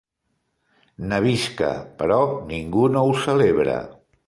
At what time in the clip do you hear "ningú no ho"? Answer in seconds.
2.55-3.15